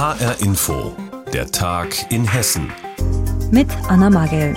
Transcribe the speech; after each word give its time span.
HR 0.00 0.40
Info, 0.40 0.96
der 1.30 1.50
Tag 1.50 2.10
in 2.10 2.24
Hessen. 2.24 2.72
Mit 3.50 3.68
Anna 3.86 4.08
Magel. 4.08 4.56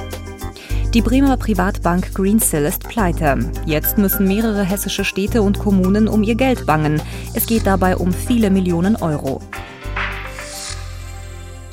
Die 0.93 1.01
Bremer 1.01 1.35
Privatbank 1.35 2.13
Greensill 2.13 2.63
ist 2.63 2.88
pleite. 2.88 3.51
Jetzt 3.65 3.97
müssen 3.97 4.25
mehrere 4.25 4.63
hessische 4.63 5.03
Städte 5.03 5.41
und 5.41 5.59
Kommunen 5.59 6.07
um 6.07 6.23
ihr 6.23 6.35
Geld 6.35 6.65
bangen. 6.65 7.01
Es 7.33 7.45
geht 7.45 7.67
dabei 7.67 7.97
um 7.97 8.13
viele 8.13 8.51
Millionen 8.51 8.95
Euro. 8.95 9.41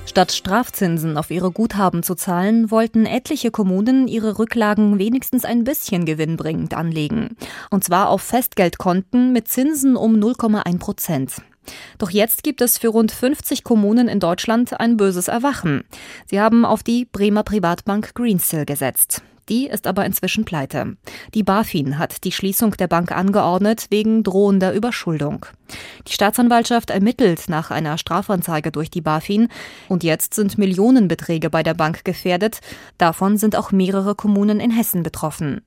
Statt 0.04 0.32
Strafzinsen 0.32 1.16
auf 1.16 1.30
ihre 1.30 1.52
Guthaben 1.52 2.02
zu 2.02 2.16
zahlen, 2.16 2.72
wollten 2.72 3.06
etliche 3.06 3.52
Kommunen 3.52 4.08
ihre 4.08 4.40
Rücklagen 4.40 4.98
wenigstens 4.98 5.44
ein 5.44 5.62
bisschen 5.62 6.06
gewinnbringend 6.06 6.74
anlegen. 6.74 7.36
Und 7.70 7.84
zwar 7.84 8.08
auf 8.08 8.22
Festgeldkonten 8.22 9.32
mit 9.32 9.46
Zinsen 9.46 9.94
um 9.94 10.16
0,1 10.16 10.78
Prozent. 10.80 11.34
Doch 11.98 12.10
jetzt 12.10 12.42
gibt 12.42 12.60
es 12.60 12.78
für 12.78 12.88
rund 12.88 13.12
50 13.12 13.64
Kommunen 13.64 14.08
in 14.08 14.20
Deutschland 14.20 14.78
ein 14.80 14.96
böses 14.96 15.28
Erwachen. 15.28 15.84
Sie 16.26 16.40
haben 16.40 16.64
auf 16.64 16.82
die 16.82 17.04
Bremer 17.04 17.42
Privatbank 17.42 18.14
Greensill 18.14 18.64
gesetzt. 18.64 19.22
Die 19.50 19.66
ist 19.66 19.88
aber 19.88 20.06
inzwischen 20.06 20.44
pleite. 20.44 20.96
Die 21.34 21.42
BaFin 21.42 21.98
hat 21.98 22.22
die 22.22 22.30
Schließung 22.30 22.70
der 22.72 22.86
Bank 22.86 23.10
angeordnet 23.10 23.86
wegen 23.90 24.22
drohender 24.22 24.72
Überschuldung. 24.72 25.44
Die 26.06 26.12
Staatsanwaltschaft 26.12 26.90
ermittelt 26.90 27.48
nach 27.48 27.72
einer 27.72 27.98
Strafanzeige 27.98 28.70
durch 28.70 28.90
die 28.90 29.00
BaFin 29.00 29.48
und 29.88 30.04
jetzt 30.04 30.34
sind 30.34 30.56
Millionenbeträge 30.56 31.50
bei 31.50 31.64
der 31.64 31.74
Bank 31.74 32.04
gefährdet. 32.04 32.60
Davon 32.96 33.38
sind 33.38 33.56
auch 33.56 33.72
mehrere 33.72 34.14
Kommunen 34.14 34.60
in 34.60 34.70
Hessen 34.70 35.02
betroffen. 35.02 35.62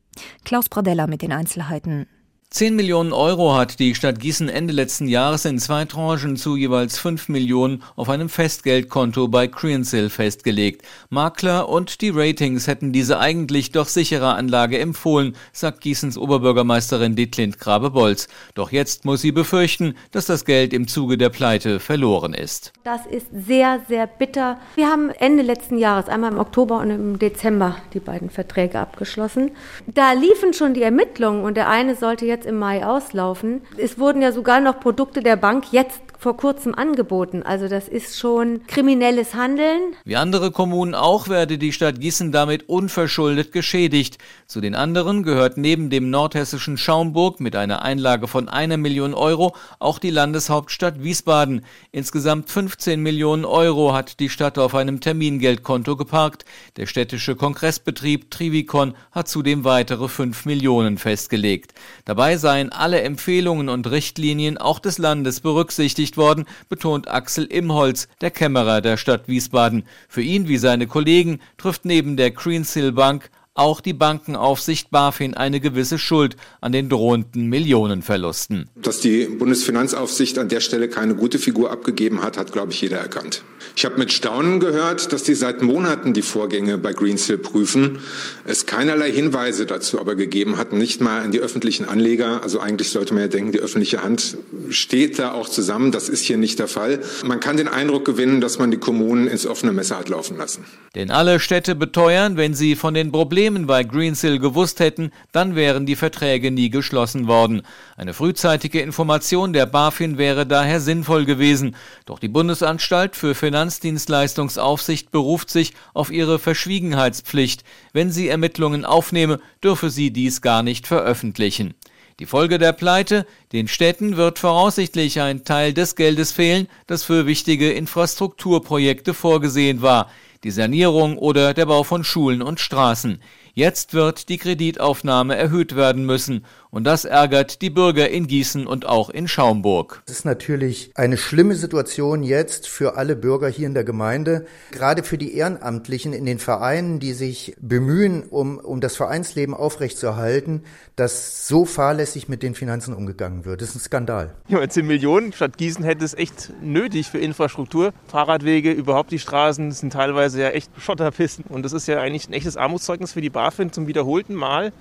Klaus 0.46 0.70
Pradella 0.70 1.06
mit 1.06 1.22
den 1.22 1.34
Einzelheiten. 1.34 2.08
10 2.54 2.76
Millionen 2.76 3.14
Euro 3.14 3.56
hat 3.56 3.80
die 3.80 3.96
Stadt 3.96 4.20
Gießen 4.20 4.48
Ende 4.48 4.74
letzten 4.74 5.08
Jahres 5.08 5.44
in 5.46 5.58
zwei 5.58 5.86
Tranchen 5.86 6.38
zu 6.38 6.56
jeweils 6.56 7.00
5 7.00 7.28
Millionen 7.30 7.82
auf 7.96 8.10
einem 8.10 8.30
Festgeldkonto 8.30 9.28
bei 9.28 9.48
Creansil 9.48 10.12
festgelegt. 10.12 10.86
Makler 11.10 11.68
und 11.68 12.02
die 12.02 12.12
Ratings 12.12 12.68
hätten 12.68 12.92
diese 12.92 13.18
eigentlich 13.18 13.72
doch 13.72 13.88
sichere 13.88 14.36
Anlage 14.36 14.78
empfohlen, 14.78 15.36
sagt 15.52 15.82
Gießens 15.82 16.16
Oberbürgermeisterin 16.16 17.16
Dietlind 17.16 17.58
Grabe-Bolz. 17.58 18.28
Doch 18.54 18.72
jetzt 18.72 19.04
muss 19.04 19.22
sie 19.22 19.32
befürchten, 19.32 19.95
dass 20.12 20.28
das 20.28 20.45
Geld 20.45 20.73
im 20.73 20.88
Zuge 20.88 21.17
der 21.17 21.30
Pleite 21.30 21.80
verloren 21.80 22.36
ist. 22.36 22.72
Das 22.84 23.08
ist 23.08 23.26
sehr, 23.34 23.82
sehr 23.88 24.06
bitter. 24.06 24.60
Wir 24.76 24.90
haben 24.90 25.10
Ende 25.10 25.42
letzten 25.42 25.80
Jahres, 25.80 26.08
einmal 26.08 26.32
im 26.32 26.38
Oktober 26.38 26.78
und 26.82 26.92
im 26.92 27.17
Dezember, 27.17 27.78
die 27.95 28.00
beiden 28.00 28.30
Verträge 28.30 28.78
abgeschlossen. 28.78 29.50
Da 29.88 30.14
liefen 30.14 30.54
schon 30.54 30.76
die 30.76 30.84
Ermittlungen 30.84 31.44
und 31.44 31.58
der 31.58 31.67
eine 31.67 31.95
sollte 31.95 32.28
jetzt 32.28 32.42
jetzt 32.44 32.45
im 32.45 32.59
Mai 32.59 32.86
auslaufen. 32.86 33.61
Es 33.77 33.97
wurden 33.97 34.22
ja 34.22 34.31
sogar 34.31 34.59
noch 34.59 34.80
Produkte 34.80 35.22
der 35.22 35.36
Bank 35.36 35.72
jetzt 35.72 36.02
vor 36.24 36.38
kurzem 36.38 36.74
angeboten. 36.74 37.44
Also 37.44 37.68
das 37.68 37.90
ist 37.90 38.18
schon 38.18 38.66
kriminelles 38.66 39.36
Handeln. 39.36 39.94
Wie 40.06 40.16
andere 40.16 40.52
Kommunen 40.52 40.96
auch 40.96 41.28
werde 41.28 41.58
die 41.58 41.74
Stadt 41.74 42.00
Gießen 42.00 42.32
damit 42.32 42.70
unverschuldet 42.70 43.52
geschädigt. 43.52 44.20
Zu 44.48 44.62
den 44.62 44.74
anderen 44.74 45.24
gehört 45.24 45.58
neben 45.58 45.90
dem 45.90 46.10
nordhessischen 46.10 46.78
Schaumburg 46.78 47.42
mit 47.42 47.58
einer 47.58 47.82
Einlage 47.82 48.30
von 48.30 48.48
einer 48.48 48.78
Million 48.78 49.14
Euro 49.14 49.54
auch 49.80 50.00
die 50.00 50.12
Landeshauptstadt 50.12 51.04
Wiesbaden. 51.04 51.66
Insgesamt 51.92 52.50
15 52.50 53.02
Millionen 53.02 53.44
Euro 53.44 53.94
hat 53.94 54.22
die 54.22 54.30
Stadt 54.30 54.58
auf 54.58 54.76
einem 54.76 55.02
Termingeldkonto 55.02 55.98
geparkt. 55.98 56.46
Der 56.78 56.86
städtische 56.86 57.36
Kongressbetrieb 57.36 58.32
Trivicon 58.32 58.94
hat 59.12 59.28
zudem 59.28 59.66
weitere 59.66 60.08
5 60.08 60.46
Millionen 60.46 60.98
festgelegt. 60.98 61.74
Dabei 62.06 62.38
seien 62.38 62.72
alle 62.72 63.02
Empfehlungen 63.02 63.68
und 63.68 63.92
Richtlinien 63.92 64.58
auch 64.58 64.80
des 64.80 64.98
Landes 64.98 65.42
berücksichtigt 65.42 66.12
veröffentlicht 66.14 66.17
worden, 66.17 66.45
betont 66.69 67.08
Axel 67.08 67.45
Imholz, 67.45 68.08
der 68.22 68.31
Kämmerer 68.31 68.81
der 68.81 68.97
Stadt 68.97 69.28
Wiesbaden. 69.28 69.83
Für 70.08 70.22
ihn 70.22 70.47
wie 70.47 70.58
seine 70.58 70.88
Kollegen 70.88 71.39
trifft 71.58 71.86
neben 71.86 72.17
der 72.17 72.31
Greensill 72.31 72.92
Bank 72.92 73.30
auch 73.56 73.82
die 73.82 73.94
Bankenaufsicht 73.94 74.90
BaFin 74.90 75.36
eine 75.36 75.60
gewisse 75.60 76.00
Schuld 76.00 76.36
an 76.60 76.72
den 76.72 76.89
drohenden 76.89 77.48
Millionenverlusten. 77.50 78.70
Dass 78.76 79.00
die 79.00 79.26
Bundesfinanzaufsicht 79.26 80.39
an 80.39 80.50
der 80.50 80.60
Stelle 80.60 80.89
keine 80.89 81.16
gute 81.16 81.38
Figur 81.38 81.70
abgegeben 81.70 82.23
hat, 82.23 82.38
hat, 82.38 82.52
glaube 82.52 82.72
ich, 82.72 82.82
jeder 82.82 82.98
erkannt. 82.98 83.44
Ich 83.76 83.86
habe 83.86 83.98
mit 83.98 84.11
Staunen 84.11 84.60
gehört, 84.60 85.14
dass 85.14 85.23
die 85.23 85.36
seit 85.36 85.61
Monaten 85.61 86.14
die 86.14 86.22
Vorgänge 86.22 86.77
bei 86.77 86.94
Greensill 86.94 87.38
prüfen, 87.38 88.00
es 88.45 88.66
keinerlei 88.66 89.11
Hinweise 89.11 89.66
dazu 89.66 90.00
aber 90.00 90.16
gegeben 90.16 90.58
hat, 90.58 90.73
nicht 90.73 91.02
mal 91.02 91.22
an 91.22 91.32
die 91.32 91.39
öffentlichen 91.39 91.86
Anleger. 91.86 92.42
Also 92.44 92.60
eigentlich 92.60 92.89
sollte 92.89 93.14
man 93.14 93.23
ja 93.23 93.30
denken, 93.30 93.52
die 93.52 93.60
öffentliche 93.60 94.04
Hand 94.04 94.38
steht 94.70 95.20
da 95.20 95.32
auch 95.32 95.48
zusammen. 95.48 95.92
Das 95.92 96.10
ist 96.10 96.22
hier 96.22 96.38
nicht 96.38 96.60
der 96.60 96.67
Fall. 96.67 97.00
Man 97.23 97.39
kann 97.39 97.58
den 97.58 97.67
Eindruck 97.67 98.06
gewinnen, 98.06 98.42
dass 98.42 98.60
man 98.60 98.72
die 98.72 98.77
Kommunen 98.77 99.27
ins 99.27 99.45
offene 99.45 99.72
Messer 99.72 100.00
hat 100.00 100.10
laufen 100.10 100.38
lassen. 100.38 100.66
Denn 100.95 101.11
alle 101.11 101.39
Städte 101.39 101.76
beteuern, 101.76 102.38
wenn 102.38 102.54
sie 102.54 102.76
von 102.76 102.94
den 102.94 103.11
Problemen 103.11 103.42
Problemen 103.43 103.67
bei 103.67 103.83
Greensill 103.83 104.39
gewusst 104.39 104.80
hätten, 104.80 105.11
dann 105.33 105.54
wären 105.54 105.86
die 105.86 105.98
Verträge 105.98 106.49
nie 106.49 106.70
geschlossen 106.70 107.27
worden. 107.27 107.64
Eine 107.98 108.14
frühzeitige 108.14 108.80
Information 108.80 109.52
der 109.52 109.65
BaFin 109.65 110.17
wäre 110.17 110.45
daher 110.48 110.80
sinnvoll 110.80 111.26
gewesen. 111.26 111.76
Doch 112.05 112.20
die 112.20 112.30
Bundesanstalt 112.30 113.17
für 113.17 113.36
Finanzdienstleistungsaufsicht 113.36 115.11
beruft 115.11 115.49
sich 115.49 115.73
auf 115.93 116.09
ihre 116.09 116.39
Verschwiegenheitspflicht. 116.39 117.65
Wenn 117.92 118.11
sie 118.11 118.30
Ermittlungen 118.30 118.86
aufnehme, 118.86 119.42
dürfe 119.61 119.89
sie 119.89 120.11
dies 120.11 120.42
gar 120.42 120.64
nicht 120.64 120.87
veröffentlichen. 120.87 121.73
Die 122.21 122.26
Folge 122.26 122.59
der 122.59 122.71
Pleite, 122.71 123.26
den 123.52 123.67
Städten 123.67 124.15
wird 124.15 124.39
voraussichtlich 124.39 125.20
ein 125.20 125.43
Teil 125.43 125.73
des 125.73 125.98
Geldes 125.98 126.32
fehlen, 126.32 126.70
das 126.87 127.03
für 127.03 127.26
wichtige 127.26 127.73
Infrastrukturprojekte 127.73 129.13
vorgesehen 129.13 129.81
war 129.81 130.09
die 130.44 130.51
Sanierung 130.51 131.18
oder 131.18 131.54
der 131.54 131.65
Bau 131.65 131.83
von 131.83 132.04
Schulen 132.04 132.42
und 132.42 132.59
Straßen. 132.59 133.21
Jetzt 133.56 133.94
wird 133.94 134.30
die 134.30 134.39
Kreditaufnahme 134.39 135.36
erhöht 135.36 135.75
werden 135.75 136.07
müssen 136.07 136.44
und 136.71 136.86
das 136.86 137.06
ärgert 137.06 137.62
die 137.62 137.69
Bürger 137.69 138.09
in 138.09 138.25
Gießen 138.25 138.65
und 138.65 138.88
auch 138.88 139.12
in 139.12 139.27
Schaumburg. 139.27 140.01
Es 140.07 140.13
ist 140.13 140.25
natürlich 140.25 140.89
eine 140.95 141.18
schlimme 141.18 141.53
Situation 141.53 142.24
jetzt 142.24 142.68
für 142.68 142.97
alle 142.97 143.15
Bürger 143.15 143.47
hier 143.47 143.68
in 143.68 143.75
der 143.75 143.83
Gemeinde, 143.83 144.47
gerade 144.71 145.03
für 145.03 145.19
die 145.19 145.36
Ehrenamtlichen 145.36 146.13
in 146.13 146.25
den 146.25 146.39
Vereinen, 146.39 147.00
die 147.00 147.13
sich 147.13 147.56
bemühen, 147.62 148.24
um, 148.24 148.57
um 148.57 148.81
das 148.81 148.95
Vereinsleben 148.95 149.53
aufrechtzuerhalten, 149.53 150.63
dass 150.95 151.47
so 151.47 151.65
fahrlässig 151.65 152.27
mit 152.27 152.41
den 152.41 152.56
Finanzen 152.56 152.95
umgegangen 152.95 153.45
wird. 153.45 153.62
Das 153.62 153.69
ist 153.69 153.75
ein 153.75 153.80
Skandal. 153.81 154.33
Ja, 154.47 154.68
10 154.68 154.88
Millionen 154.88 155.31
statt 155.31 155.59
Gießen 155.59 155.83
hätte 155.83 156.03
es 156.03 156.15
echt 156.15 156.51
nötig 156.63 157.07
für 157.07 157.19
Infrastruktur. 157.19 157.94
Fahrradwege, 158.07 158.71
überhaupt 158.71 159.12
die 159.12 159.19
Straßen 159.19 159.71
sind 159.74 159.94
teilweise 159.94 160.41
ja 160.41 160.50
echt 160.50 160.71
Schotterpisten. 160.80 161.45
Und 161.50 161.63
das 161.63 161.74
ist 161.74 161.88
ja 161.88 162.00
eigentlich 162.00 162.27
ein 162.27 162.33
echtes 162.33 162.57
Armutszeugnis 162.57 163.13
für 163.13 163.21
die 163.21 163.30
BaFin 163.44 163.74
zum 163.74 163.88
wiederholten 163.88 164.36
Mal 164.36 164.71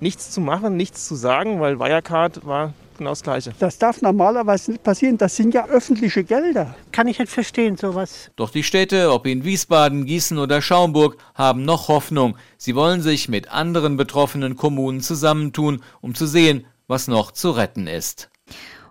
nichts 0.00 0.30
zu 0.30 0.40
machen, 0.40 0.74
nichts 0.74 1.06
zu 1.06 1.14
sagen, 1.16 1.60
weil 1.60 1.78
Wirecard 1.78 2.46
war 2.46 2.72
genau 2.96 3.10
das 3.10 3.22
Gleiche. 3.22 3.52
Das 3.58 3.76
darf 3.76 4.00
normalerweise 4.00 4.70
nicht 4.70 4.82
passieren. 4.82 5.18
Das 5.18 5.36
sind 5.36 5.52
ja 5.52 5.66
öffentliche 5.66 6.24
Gelder. 6.24 6.74
Kann 6.92 7.08
ich 7.08 7.18
nicht 7.18 7.30
verstehen, 7.30 7.76
sowas. 7.76 8.30
Doch 8.36 8.48
die 8.48 8.62
Städte, 8.62 9.12
ob 9.12 9.26
in 9.26 9.44
Wiesbaden, 9.44 10.06
Gießen 10.06 10.38
oder 10.38 10.62
Schaumburg, 10.62 11.18
haben 11.34 11.66
noch 11.66 11.88
Hoffnung. 11.88 12.38
Sie 12.56 12.74
wollen 12.74 13.02
sich 13.02 13.28
mit 13.28 13.50
anderen 13.50 13.98
betroffenen 13.98 14.56
Kommunen 14.56 15.02
zusammentun, 15.02 15.82
um 16.00 16.14
zu 16.14 16.26
sehen, 16.26 16.64
was 16.86 17.08
noch 17.08 17.32
zu 17.32 17.50
retten 17.50 17.86
ist. 17.86 18.30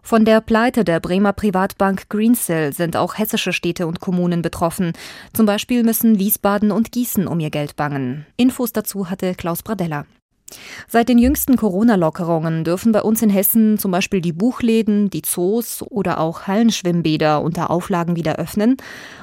Von 0.05 0.23
der 0.23 0.39
Pleite 0.39 0.83
der 0.83 0.99
Bremer 0.99 1.33
Privatbank 1.33 2.09
Greensill 2.09 2.73
sind 2.73 2.95
auch 2.95 3.17
hessische 3.17 3.51
Städte 3.51 3.87
und 3.87 4.01
Kommunen 4.01 4.43
betroffen. 4.43 4.93
Zum 5.33 5.47
Beispiel 5.47 5.81
müssen 5.81 6.19
Wiesbaden 6.19 6.69
und 6.69 6.91
Gießen 6.91 7.25
um 7.25 7.39
ihr 7.39 7.49
Geld 7.49 7.75
bangen. 7.75 8.27
Infos 8.37 8.71
dazu 8.71 9.09
hatte 9.09 9.33
Klaus 9.33 9.63
Bradella. 9.63 10.05
Seit 10.87 11.09
den 11.09 11.17
jüngsten 11.17 11.57
Corona-Lockerungen 11.57 12.63
dürfen 12.63 12.91
bei 12.91 13.01
uns 13.01 13.23
in 13.23 13.31
Hessen 13.31 13.79
zum 13.79 13.89
Beispiel 13.89 14.21
die 14.21 14.31
Buchläden, 14.31 15.09
die 15.09 15.23
Zoos 15.23 15.81
oder 15.81 16.19
auch 16.19 16.43
Hallenschwimmbäder 16.43 17.41
unter 17.41 17.71
Auflagen 17.71 18.15
wieder 18.15 18.35
öffnen. 18.35 18.77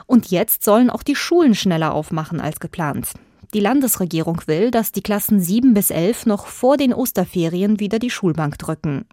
Und 0.06 0.32
jetzt 0.32 0.64
sollen 0.64 0.90
auch 0.90 1.04
die 1.04 1.14
Schulen 1.14 1.54
schneller 1.54 1.94
aufmachen 1.94 2.40
als 2.40 2.58
geplant. 2.58 3.12
Die 3.54 3.60
Landesregierung 3.60 4.40
will, 4.46 4.70
dass 4.70 4.92
die 4.92 5.02
Klassen 5.02 5.38
7 5.38 5.74
bis 5.74 5.90
11 5.90 6.24
noch 6.24 6.46
vor 6.46 6.78
den 6.78 6.94
Osterferien 6.94 7.80
wieder 7.80 7.98
die 7.98 8.08
Schulbank 8.08 8.58
drücken. 8.58 9.04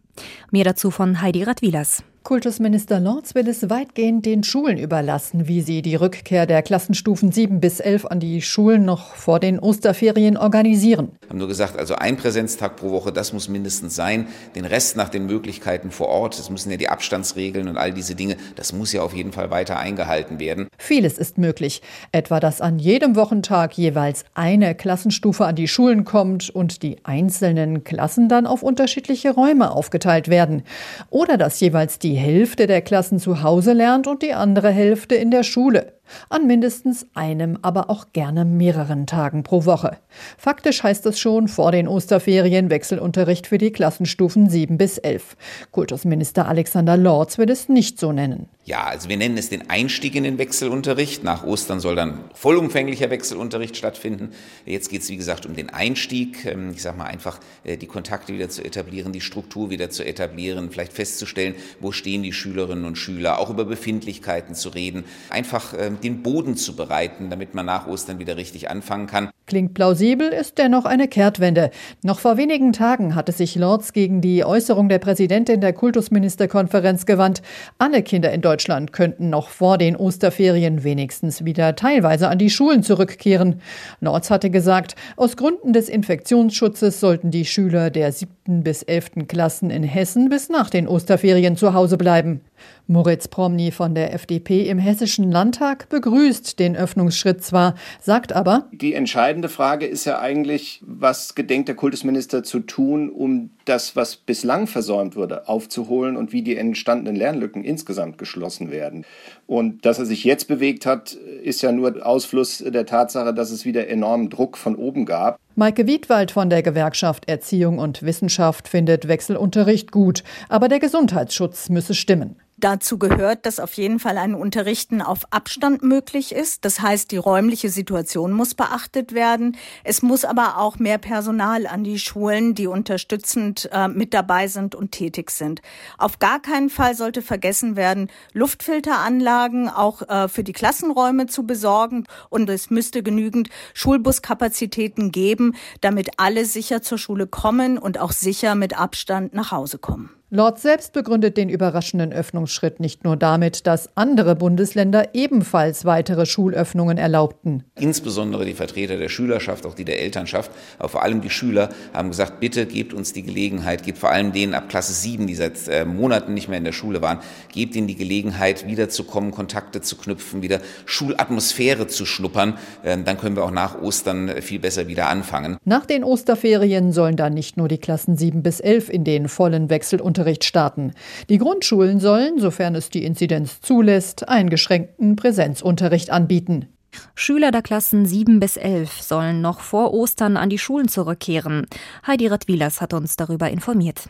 Mehr 0.50 0.64
dazu 0.64 0.92
von 0.92 1.22
Heidi 1.22 1.44
Radwilas. 1.44 2.04
Kultusminister 2.30 3.00
Lorz 3.00 3.34
will 3.34 3.48
es 3.48 3.72
weitgehend 3.72 4.24
den 4.24 4.44
Schulen 4.44 4.78
überlassen, 4.78 5.48
wie 5.48 5.62
sie 5.62 5.82
die 5.82 5.96
Rückkehr 5.96 6.46
der 6.46 6.62
Klassenstufen 6.62 7.32
7 7.32 7.60
bis 7.60 7.80
11 7.80 8.06
an 8.06 8.20
die 8.20 8.44
Schulen 8.44 8.86
noch 8.86 9.16
vor 9.16 9.40
den 9.40 9.58
Osterferien 9.58 10.38
organisieren. 10.38 11.10
Wir 11.22 11.30
haben 11.30 11.40
nur 11.40 11.48
gesagt, 11.48 11.80
also 11.80 11.96
ein 11.96 12.18
Präsenztag 12.18 12.76
pro 12.76 12.92
Woche, 12.92 13.12
das 13.12 13.34
muss 13.34 13.50
mindestens 13.50 13.96
sein. 13.96 14.28
Den 14.56 14.66
Rest 14.66 14.96
nach 14.96 15.10
den 15.10 15.26
Möglichkeiten 15.26 15.90
vor 15.90 16.10
Ort, 16.10 16.38
das 16.38 16.52
müssen 16.52 16.70
ja 16.70 16.78
die 16.78 16.88
Abstandsregeln 16.88 17.68
und 17.68 17.78
all 17.78 17.92
diese 17.92 18.14
Dinge, 18.14 18.38
das 18.56 18.74
muss 18.74 18.94
ja 18.94 19.02
auf 19.02 19.16
jeden 19.16 19.32
Fall 19.32 19.50
weiter 19.50 19.80
eingehalten 19.80 20.40
werden. 20.40 20.68
Vieles 20.78 21.18
ist 21.18 21.40
möglich. 21.40 21.82
Etwa, 22.12 22.40
dass 22.40 22.62
an 22.62 22.78
jedem 22.78 23.16
Wochentag 23.16 23.74
jeweils 23.74 24.24
eine 24.36 24.76
Klassenstufe 24.76 25.48
an 25.48 25.56
die 25.56 25.68
Schulen 25.68 26.06
kommt 26.06 26.52
und 26.52 26.84
die 26.84 27.04
einzelnen 27.04 27.84
Klassen 27.84 28.30
dann 28.30 28.46
auf 28.46 28.62
unterschiedliche 28.62 29.32
Räume 29.32 29.72
aufgeteilt 29.72 30.28
werden. 30.28 30.62
Oder 31.10 31.36
dass 31.36 31.60
jeweils 31.60 31.98
die 31.98 32.19
Hälfte 32.20 32.68
der 32.68 32.82
Klassen 32.82 33.18
zu 33.18 33.42
Hause 33.42 33.74
lernt 33.74 34.06
und 34.06 34.22
die 34.22 34.34
andere 34.34 34.70
Hälfte 34.70 35.16
in 35.16 35.32
der 35.32 35.44
Schule. 35.44 35.99
An 36.30 36.48
mindestens 36.48 37.06
einem, 37.14 37.58
aber 37.62 37.90
auch 37.90 38.08
gerne 38.14 38.46
mehreren 38.46 39.08
Tagen 39.08 39.44
pro 39.44 39.66
Woche. 39.66 39.98
Faktisch 40.38 40.84
heißt 40.84 41.06
es 41.06 41.20
schon 41.20 41.48
vor 41.48 41.72
den 41.72 41.88
Osterferien 41.88 42.70
Wechselunterricht 42.70 43.48
für 43.48 43.58
die 43.58 43.72
Klassenstufen 43.72 44.50
7 44.50 44.78
bis 44.78 44.98
11. 44.98 45.38
Kultusminister 45.72 46.48
Alexander 46.48 46.98
Lorz 46.98 47.38
will 47.38 47.50
es 47.50 47.70
nicht 47.70 48.00
so 48.00 48.12
nennen. 48.12 48.48
Ja, 48.70 48.84
also 48.84 49.10
wir 49.10 49.18
nennen 49.18 49.36
es 49.36 49.50
den 49.50 49.68
Einstieg 49.72 50.14
in 50.14 50.24
den 50.24 50.38
Wechselunterricht. 50.38 51.24
Nach 51.24 51.44
Ostern 51.44 51.80
soll 51.80 51.96
dann 51.96 52.20
vollumfänglicher 52.36 53.10
Wechselunterricht 53.10 53.76
stattfinden. 53.76 54.30
Jetzt 54.64 54.90
geht 54.90 55.02
es, 55.02 55.10
wie 55.10 55.18
gesagt, 55.18 55.48
um 55.48 55.56
den 55.56 55.72
Einstieg. 55.72 56.46
Ähm, 56.46 56.70
ich 56.76 56.84
sage 56.84 56.96
mal 56.96 57.06
einfach, 57.06 57.40
äh, 57.64 57.78
die 57.78 57.88
Kontakte 57.88 58.32
wieder 58.32 58.48
zu 58.48 58.64
etablieren, 58.64 59.12
die 59.12 59.22
Struktur 59.22 59.72
wieder 59.72 59.90
zu 59.90 60.06
etablieren, 60.06 60.70
vielleicht 60.70 60.94
festzustellen, 60.94 61.56
wo 61.80 61.92
stehen 61.92 62.22
die 62.22 62.32
Schülerinnen 62.32 62.86
und 62.86 62.96
Schüler, 62.98 63.40
auch 63.40 63.50
über 63.50 63.66
Befindlichkeiten 63.66 64.54
zu 64.54 64.70
reden. 64.70 65.04
Einfach 65.32 65.74
ähm, 65.76 65.98
den 66.04 66.24
Boden 66.24 66.56
zu 66.56 66.76
bereiten, 66.76 67.30
damit 67.30 67.56
man 67.56 67.66
nach 67.66 67.88
Ostern 67.88 68.20
wieder 68.20 68.38
richtig 68.38 68.70
anfangen 68.70 69.08
kann. 69.08 69.30
Klingt 69.50 69.74
plausibel, 69.74 70.28
ist 70.28 70.60
dennoch 70.60 70.86
eine 70.86 71.08
Kehrtwende. 71.08 71.72
Noch 72.04 72.20
vor 72.20 72.38
wenigen 72.38 72.72
Tagen 72.72 73.16
hatte 73.16 73.32
sich 73.32 73.56
Lorz 73.56 73.94
gegen 73.94 74.22
die 74.22 74.46
Äußerung 74.46 74.90
der 74.90 75.00
Präsidentin 75.00 75.60
der 75.60 75.74
Kultusministerkonferenz 75.74 77.08
gewandt. 77.08 77.42
Alle 77.80 78.04
Kinder 78.04 78.32
in 78.32 78.42
Deutschland 78.42 78.94
könnten 78.94 79.32
noch 79.32 79.50
vor 79.50 79.80
den 79.80 79.96
Osterferien 79.96 80.84
wenigstens 80.84 81.46
wieder 81.46 81.76
teilweise 81.76 82.28
an 82.28 82.38
die 82.38 82.52
Schulen 82.52 82.84
zurückkehren. 82.84 83.60
Lorz 84.02 84.30
hatte 84.30 84.52
gesagt, 84.52 84.96
aus 85.16 85.36
Gründen 85.36 85.74
des 85.74 85.90
Infektionsschutzes 85.90 87.00
sollten 87.00 87.32
die 87.32 87.46
Schüler 87.46 87.90
der 87.90 88.12
siebten 88.12 88.62
bis 88.62 88.84
elften 88.84 89.28
Klassen 89.28 89.72
in 89.72 89.82
Hessen 89.82 90.30
bis 90.30 90.50
nach 90.50 90.70
den 90.70 90.88
Osterferien 90.88 91.58
zu 91.58 91.74
Hause 91.74 91.98
bleiben. 91.98 92.42
Moritz 92.88 93.28
Promny 93.28 93.72
von 93.72 93.94
der 93.94 94.14
FDP 94.16 94.68
im 94.68 94.80
Hessischen 94.80 95.32
Landtag 95.32 95.90
begrüßt 95.90 96.58
den 96.60 96.76
Öffnungsschritt 96.76 97.44
zwar, 97.44 97.76
sagt 98.02 98.34
aber, 98.34 98.68
die 98.72 98.96
entscheidende 98.96 99.39
Frage 99.48 99.86
ist 99.86 100.04
ja 100.04 100.20
eigentlich, 100.20 100.82
was 100.86 101.36
gedenkt 101.36 101.70
der 101.70 101.76
Kultusminister 101.76 102.44
zu 102.44 102.60
tun, 102.60 103.10
um 103.10 103.52
das, 103.64 103.96
was 103.96 104.18
bislang 104.18 104.68
versäumt 104.68 105.16
wurde, 105.16 105.48
aufzuholen 105.48 106.18
und 106.18 106.34
wie 106.34 106.42
die 106.42 106.58
entstandenen 106.58 107.16
Lernlücken 107.16 107.64
insgesamt 107.64 108.18
geschlossen 108.18 108.72
werden. 108.72 109.06
Und 109.48 109.86
dass 109.86 110.00
er 110.00 110.06
sich 110.06 110.26
jetzt 110.26 110.48
bewegt 110.50 110.86
hat, 110.86 111.14
ist 111.14 111.62
ja 111.62 111.72
nur 111.72 112.06
Ausfluss 112.06 112.58
der 112.58 112.86
Tatsache, 112.86 113.34
dass 113.34 113.52
es 113.52 113.64
wieder 113.64 113.88
enormen 113.88 114.30
Druck 114.30 114.58
von 114.58 114.76
oben 114.76 115.06
gab. 115.06 115.40
Maike 115.56 115.88
Wiedwald 115.88 116.32
von 116.32 116.50
der 116.50 116.64
Gewerkschaft 116.64 117.30
Erziehung 117.30 117.80
und 117.80 118.04
Wissenschaft 118.04 118.68
findet 118.68 119.08
Wechselunterricht 119.08 119.92
gut, 119.92 120.24
aber 120.50 120.68
der 120.68 120.80
Gesundheitsschutz 120.80 121.70
müsse 121.70 121.94
stimmen. 121.94 122.36
Dazu 122.60 122.98
gehört, 122.98 123.46
dass 123.46 123.60
auf 123.60 123.74
jeden 123.74 124.00
Fall 124.00 124.18
ein 124.18 124.36
Unterrichten 124.36 125.02
auf 125.02 125.32
Abstand 125.32 125.82
möglich 125.82 126.34
ist. 126.34 126.66
Das 126.66 126.82
heißt, 126.82 127.10
die 127.12 127.18
räumliche 127.18 127.70
Situation 127.70 128.34
muss 128.34 128.54
beachtet 128.54 129.14
werden. 129.14 129.56
Es 129.86 130.02
muss 130.02 130.26
aber 130.26 130.58
auch 130.58 130.78
mehr 130.78 130.98
Personal 130.98 131.68
an 131.68 131.86
die 131.86 132.00
Schulen, 132.00 132.56
die 132.56 132.68
unterstützend 132.68 133.70
äh, 133.72 133.88
mit 133.88 134.14
dabei 134.14 134.48
sind 134.48 134.76
und 134.76 134.92
tätig 134.92 135.32
sind. 135.32 135.62
Auf 135.98 136.20
gar 136.20 136.42
keinen 136.42 136.70
Fall 136.70 136.96
sollte 136.96 137.22
vergessen 137.22 137.78
werden, 137.78 138.10
Luftfilteranlagen 138.34 139.70
auch 139.70 140.02
äh, 140.10 140.28
für 140.28 140.44
die 140.44 140.54
Klassenräume 140.54 141.28
zu 141.28 141.46
besorgen. 141.46 142.06
Und 142.30 142.50
es 142.50 142.70
müsste 142.70 143.04
genügend 143.04 143.50
Schulbuskapazitäten 143.74 145.12
geben, 145.12 145.56
damit 145.80 146.10
alle 146.18 146.44
sicher 146.44 146.82
zur 146.82 146.98
Schule 146.98 147.26
kommen 147.26 147.78
und 147.78 148.00
auch 148.00 148.12
sicher 148.12 148.56
mit 148.56 148.78
Abstand 148.78 149.34
nach 149.34 149.52
Hause 149.52 149.78
kommen. 149.78 150.19
Lord 150.32 150.60
selbst 150.60 150.94
begründet 150.94 151.38
den 151.38 151.50
überraschenden 151.50 152.14
Öffnungsschritt 152.14 152.80
nicht 152.80 153.04
nur 153.04 153.18
damit, 153.18 153.66
dass 153.66 153.90
andere 153.98 154.36
Bundesländer 154.36 155.16
ebenfalls 155.16 155.86
weitere 155.86 156.28
Schulöffnungen 156.28 157.00
erlaubten. 157.00 157.64
Insbesondere 157.80 158.46
die 158.46 158.54
Vertreter 158.54 158.98
der 158.98 159.10
Schülerschaft, 159.10 159.66
auch 159.66 159.74
die 159.74 159.86
der 159.86 160.00
Elternschaft, 160.00 160.52
aber 160.78 160.90
vor 160.90 161.02
allem 161.02 161.22
die 161.22 161.32
Schüler 161.32 161.70
haben 161.94 162.10
gesagt, 162.10 162.40
bitte 162.40 162.68
gebt 162.68 162.94
uns 162.94 163.12
die 163.12 163.24
Gelegenheit, 163.24 163.82
gebt 163.82 163.98
vor 163.98 164.12
allem 164.12 164.32
denen 164.32 164.54
ab 164.54 164.70
Klasse 164.70 164.94
7, 164.94 165.26
die 165.26 165.34
seit 165.34 165.68
äh, 165.68 165.84
Monaten 165.84 166.36
nicht 166.36 166.48
mehr 166.48 166.60
in 166.60 166.64
der 166.64 166.74
Schule 166.74 167.02
waren, 167.02 167.18
gebt 167.52 167.76
ihnen 167.76 167.88
die 167.88 167.96
Gelegenheit, 167.96 168.68
wiederzukommen, 168.68 169.32
Kontakte 169.32 169.82
zu 169.82 169.98
knüpfen, 169.98 170.44
wieder 170.44 170.60
Schulatmosphäre 170.86 171.88
zu 171.88 172.06
schnuppern. 172.06 172.54
Äh, 172.84 173.00
dann 173.04 173.18
können 173.18 173.36
wir 173.36 173.44
auch 173.44 173.50
nach 173.50 173.82
Ostern 173.82 174.30
viel 174.44 174.60
besser 174.60 174.88
wieder 174.88 175.10
anfangen. 175.10 175.58
Nach 175.66 175.88
den 175.88 176.04
Osterferien 176.04 176.92
sollen 176.92 177.16
dann 177.16 177.34
nicht 177.34 177.58
nur 177.58 177.68
die 177.68 177.80
Klassen 177.80 178.16
7 178.16 178.44
bis 178.44 178.60
11 178.60 178.90
in 178.90 179.04
den 179.04 179.28
vollen 179.28 179.72
Wechsel 179.72 180.00
Unterricht 180.20 180.44
starten. 180.44 180.92
Die 181.30 181.38
Grundschulen 181.38 182.02
sollen, 182.02 182.40
sofern 182.40 182.76
es 182.76 182.90
die 182.90 183.06
Inzidenz 183.06 183.62
zulässt, 183.62 184.28
eingeschränkten 184.28 185.16
Präsenzunterricht 185.16 186.10
anbieten. 186.10 186.68
Schüler 187.16 187.52
der 187.52 187.62
Klassen 187.62 188.06
7 188.06 188.42
bis 188.42 188.58
11 188.58 189.02
sollen 189.02 189.40
noch 189.40 189.62
vor 189.62 189.94
Ostern 189.94 190.36
an 190.36 190.50
die 190.50 190.58
Schulen 190.58 190.90
zurückkehren. 190.90 191.68
Heidi 192.06 192.28
Radwilas 192.28 192.82
hat 192.82 192.94
uns 192.94 193.16
darüber 193.16 193.50
informiert. 193.50 194.10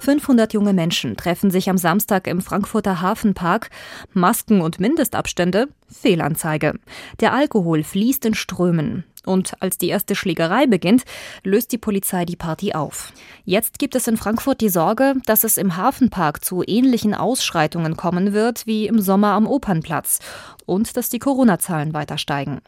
500 0.00 0.52
junge 0.52 0.72
Menschen 0.72 1.16
treffen 1.16 1.52
sich 1.52 1.70
am 1.70 1.78
Samstag 1.78 2.26
im 2.26 2.40
Frankfurter 2.40 3.00
Hafenpark. 3.00 3.70
Masken 4.14 4.62
und 4.62 4.80
Mindestabstände? 4.80 5.68
Fehlanzeige. 5.86 6.74
Der 7.20 7.32
Alkohol 7.32 7.84
fließt 7.84 8.24
in 8.24 8.34
Strömen. 8.34 9.04
Und 9.24 9.54
als 9.60 9.78
die 9.78 9.88
erste 9.88 10.14
Schlägerei 10.14 10.66
beginnt, 10.66 11.04
löst 11.42 11.72
die 11.72 11.78
Polizei 11.78 12.24
die 12.24 12.36
Party 12.36 12.74
auf. 12.74 13.12
Jetzt 13.44 13.78
gibt 13.78 13.94
es 13.94 14.06
in 14.06 14.16
Frankfurt 14.16 14.60
die 14.60 14.68
Sorge, 14.68 15.14
dass 15.26 15.44
es 15.44 15.58
im 15.58 15.76
Hafenpark 15.76 16.44
zu 16.44 16.62
ähnlichen 16.66 17.14
Ausschreitungen 17.14 17.96
kommen 17.96 18.32
wird 18.32 18.66
wie 18.66 18.86
im 18.86 19.00
Sommer 19.00 19.32
am 19.32 19.46
Opernplatz 19.46 20.20
und 20.66 20.96
dass 20.96 21.10
die 21.10 21.18
Corona-Zahlen 21.18 21.94
weiter 21.94 22.18
steigen. 22.18 22.60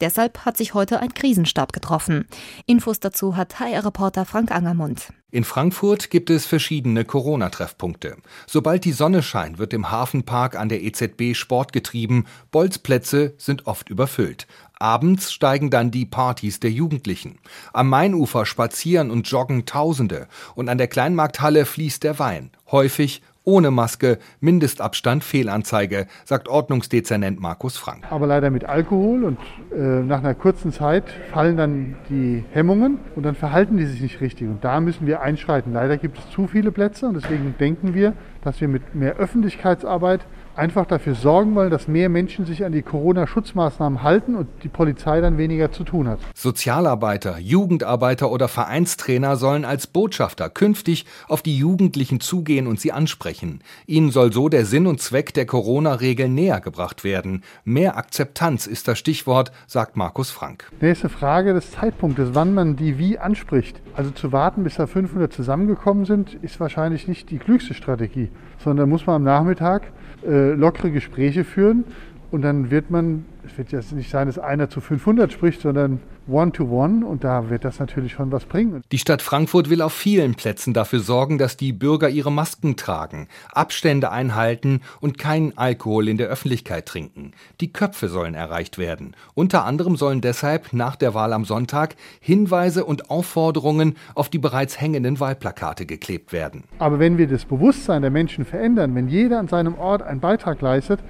Deshalb 0.00 0.44
hat 0.44 0.56
sich 0.56 0.74
heute 0.74 1.00
ein 1.00 1.14
Krisenstab 1.14 1.72
getroffen. 1.72 2.26
Infos 2.66 3.00
dazu 3.00 3.36
hat 3.36 3.58
HR-Reporter 3.58 4.24
Frank 4.24 4.52
Angermund. 4.52 5.08
In 5.32 5.44
Frankfurt 5.44 6.10
gibt 6.10 6.28
es 6.28 6.44
verschiedene 6.44 7.04
Corona-Treffpunkte. 7.04 8.16
Sobald 8.48 8.84
die 8.84 8.92
Sonne 8.92 9.22
scheint, 9.22 9.58
wird 9.58 9.72
im 9.72 9.90
Hafenpark 9.90 10.56
an 10.56 10.68
der 10.68 10.82
EZB 10.82 11.34
Sport 11.34 11.72
getrieben. 11.72 12.26
Bolzplätze 12.50 13.34
sind 13.38 13.66
oft 13.66 13.88
überfüllt. 13.90 14.48
Abends 14.80 15.30
steigen 15.30 15.68
dann 15.68 15.90
die 15.90 16.06
Partys 16.06 16.58
der 16.58 16.70
Jugendlichen. 16.70 17.38
Am 17.74 17.90
Mainufer 17.90 18.46
spazieren 18.46 19.10
und 19.10 19.28
joggen 19.28 19.66
Tausende 19.66 20.26
und 20.54 20.70
an 20.70 20.78
der 20.78 20.88
Kleinmarkthalle 20.88 21.66
fließt 21.66 22.02
der 22.02 22.18
Wein. 22.18 22.50
Häufig 22.70 23.20
ohne 23.44 23.70
Maske, 23.70 24.18
Mindestabstand, 24.40 25.24
Fehlanzeige, 25.24 26.06
sagt 26.24 26.48
Ordnungsdezernent 26.48 27.40
Markus 27.40 27.76
Frank. 27.76 28.04
Aber 28.10 28.26
leider 28.26 28.50
mit 28.50 28.64
Alkohol 28.64 29.24
und 29.24 29.38
äh, 29.74 30.02
nach 30.02 30.20
einer 30.20 30.34
kurzen 30.34 30.72
Zeit 30.72 31.04
fallen 31.32 31.56
dann 31.56 31.96
die 32.08 32.44
Hemmungen 32.52 32.98
und 33.16 33.24
dann 33.24 33.34
verhalten 33.34 33.76
die 33.76 33.86
sich 33.86 34.00
nicht 34.00 34.20
richtig. 34.20 34.48
Und 34.48 34.64
da 34.64 34.80
müssen 34.80 35.06
wir 35.06 35.20
einschreiten. 35.20 35.72
Leider 35.72 35.96
gibt 35.96 36.18
es 36.18 36.30
zu 36.30 36.46
viele 36.46 36.70
Plätze 36.70 37.06
und 37.06 37.14
deswegen 37.14 37.54
denken 37.58 37.94
wir, 37.94 38.14
dass 38.42 38.60
wir 38.60 38.68
mit 38.68 38.94
mehr 38.94 39.16
Öffentlichkeitsarbeit 39.16 40.20
einfach 40.56 40.86
dafür 40.86 41.14
sorgen 41.14 41.54
wollen, 41.54 41.70
dass 41.70 41.88
mehr 41.88 42.08
Menschen 42.08 42.44
sich 42.44 42.64
an 42.64 42.72
die 42.72 42.82
Corona-Schutzmaßnahmen 42.82 44.02
halten 44.02 44.34
und 44.34 44.48
die 44.62 44.68
Polizei 44.68 45.20
dann 45.20 45.38
weniger 45.38 45.72
zu 45.72 45.84
tun 45.84 46.08
hat. 46.08 46.18
Sozialarbeiter, 46.34 47.38
Jugendarbeiter 47.38 48.30
oder 48.30 48.48
Vereinstrainer 48.48 49.36
sollen 49.36 49.64
als 49.64 49.86
Botschafter 49.86 50.50
künftig 50.50 51.06
auf 51.28 51.42
die 51.42 51.56
Jugendlichen 51.56 52.20
zugehen 52.20 52.66
und 52.66 52.80
sie 52.80 52.92
ansprechen. 52.92 53.62
Ihnen 53.86 54.10
soll 54.10 54.32
so 54.32 54.48
der 54.48 54.66
Sinn 54.66 54.86
und 54.86 55.00
Zweck 55.00 55.34
der 55.34 55.46
Corona-Regeln 55.46 56.34
näher 56.34 56.60
gebracht 56.60 57.04
werden. 57.04 57.42
Mehr 57.64 57.96
Akzeptanz 57.96 58.66
ist 58.66 58.88
das 58.88 58.98
Stichwort, 58.98 59.52
sagt 59.66 59.96
Markus 59.96 60.30
Frank. 60.30 60.70
Nächste 60.80 61.08
Frage 61.08 61.54
des 61.54 61.70
Zeitpunktes, 61.70 62.30
wann 62.32 62.54
man 62.54 62.76
die 62.76 62.98
wie 62.98 63.18
anspricht. 63.18 63.80
Also 63.94 64.10
zu 64.10 64.32
warten, 64.32 64.64
bis 64.64 64.76
da 64.76 64.86
500 64.86 65.32
zusammengekommen 65.32 66.04
sind, 66.04 66.34
ist 66.42 66.60
wahrscheinlich 66.60 67.08
nicht 67.08 67.30
die 67.30 67.38
klügste 67.38 67.74
Strategie, 67.74 68.30
sondern 68.64 68.88
muss 68.88 69.06
man 69.06 69.16
am 69.16 69.22
Nachmittag 69.24 69.82
äh, 70.26 70.52
lockere 70.52 70.90
Gespräche 70.90 71.44
führen 71.44 71.84
und 72.30 72.42
dann 72.42 72.70
wird 72.70 72.90
man, 72.90 73.24
es 73.44 73.56
wird 73.58 73.72
jetzt 73.72 73.92
nicht 73.92 74.10
sein, 74.10 74.26
dass 74.26 74.38
einer 74.38 74.70
zu 74.70 74.80
500 74.80 75.32
spricht, 75.32 75.60
sondern 75.60 76.00
One-to-One 76.28 77.00
-one, 77.00 77.04
und 77.04 77.24
da 77.24 77.50
wird 77.50 77.64
das 77.64 77.80
natürlich 77.80 78.12
schon 78.12 78.30
was 78.30 78.44
bringen. 78.44 78.82
Die 78.92 78.98
Stadt 78.98 79.20
Frankfurt 79.20 79.68
will 79.68 79.82
auf 79.82 79.92
vielen 79.92 80.34
Plätzen 80.34 80.72
dafür 80.72 81.00
sorgen, 81.00 81.38
dass 81.38 81.56
die 81.56 81.72
Bürger 81.72 82.08
ihre 82.08 82.30
Masken 82.30 82.76
tragen, 82.76 83.26
Abstände 83.52 84.12
einhalten 84.12 84.80
und 85.00 85.18
keinen 85.18 85.58
Alkohol 85.58 86.08
in 86.08 86.18
der 86.18 86.28
Öffentlichkeit 86.28 86.86
trinken. 86.86 87.32
Die 87.60 87.72
Köpfe 87.72 88.08
sollen 88.08 88.34
erreicht 88.34 88.78
werden. 88.78 89.16
Unter 89.34 89.64
anderem 89.64 89.96
sollen 89.96 90.20
deshalb 90.20 90.72
nach 90.72 90.94
der 90.94 91.14
Wahl 91.14 91.32
am 91.32 91.44
Sonntag 91.44 91.96
Hinweise 92.20 92.84
und 92.84 93.10
Aufforderungen 93.10 93.96
auf 94.14 94.28
die 94.28 94.38
bereits 94.38 94.80
hängenden 94.80 95.18
Wahlplakate 95.18 95.84
geklebt 95.84 96.32
werden. 96.32 96.64
Aber 96.78 97.00
wenn 97.00 97.18
wir 97.18 97.26
das 97.26 97.44
Bewusstsein 97.44 98.02
der 98.02 98.10
Menschen 98.10 98.44
verändern, 98.44 98.94
wenn 98.94 99.08
jeder 99.08 99.40
an 99.40 99.48
seinem 99.48 99.74
Ort 99.76 100.02
einen 100.02 100.20
Beitrag 100.20 100.60
leistet, 100.60 101.00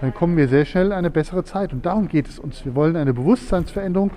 dann 0.00 0.14
kommen 0.14 0.36
wir 0.36 0.48
sehr 0.48 0.64
schnell 0.64 0.86
in 0.86 0.92
eine 0.92 1.10
bessere 1.10 1.44
Zeit. 1.44 1.72
Und 1.72 1.86
darum 1.86 2.08
geht 2.08 2.28
es 2.28 2.38
uns. 2.38 2.64
Wir 2.64 2.74
wollen 2.74 2.96
eine 2.96 3.12
Bewusstseinsveränderung. 3.12 4.10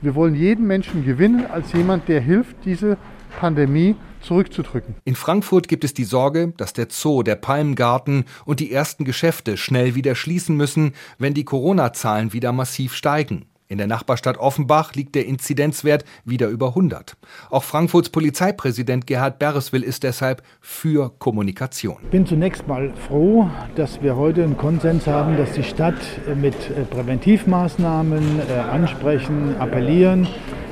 Wir 0.00 0.14
wollen 0.14 0.34
jeden 0.34 0.66
Menschen 0.66 1.04
gewinnen 1.04 1.46
als 1.46 1.72
jemand, 1.72 2.08
der 2.08 2.20
hilft, 2.20 2.56
diese 2.64 2.96
Pandemie 3.38 3.96
zurückzudrücken. 4.20 4.96
In 5.04 5.14
Frankfurt 5.14 5.68
gibt 5.68 5.84
es 5.84 5.94
die 5.94 6.04
Sorge, 6.04 6.52
dass 6.56 6.72
der 6.72 6.88
Zoo, 6.90 7.22
der 7.22 7.36
Palmgarten 7.36 8.24
und 8.44 8.60
die 8.60 8.72
ersten 8.72 9.04
Geschäfte 9.04 9.56
schnell 9.56 9.94
wieder 9.94 10.14
schließen 10.14 10.56
müssen, 10.56 10.94
wenn 11.18 11.34
die 11.34 11.44
Corona-Zahlen 11.44 12.32
wieder 12.32 12.52
massiv 12.52 12.94
steigen. 12.94 13.46
In 13.70 13.76
der 13.76 13.86
Nachbarstadt 13.86 14.38
Offenbach 14.38 14.94
liegt 14.94 15.14
der 15.14 15.26
Inzidenzwert 15.26 16.06
wieder 16.24 16.48
über 16.48 16.68
100. 16.68 17.18
Auch 17.50 17.62
Frankfurts 17.62 18.08
Polizeipräsident 18.08 19.06
Gerhard 19.06 19.38
Bereswil 19.38 19.82
ist 19.82 20.04
deshalb 20.04 20.42
für 20.62 21.10
Kommunikation. 21.18 21.98
Ich 22.04 22.08
bin 22.08 22.24
zunächst 22.24 22.66
mal 22.66 22.90
froh, 23.06 23.50
dass 23.76 24.00
wir 24.00 24.16
heute 24.16 24.42
einen 24.42 24.56
Konsens 24.56 25.06
haben, 25.06 25.36
dass 25.36 25.52
die 25.52 25.64
Stadt 25.64 25.96
mit 26.34 26.54
äh, 26.54 26.84
Präventivmaßnahmen 26.84 28.40
äh, 28.48 28.52
ansprechen, 28.54 29.54
appellieren 29.58 30.26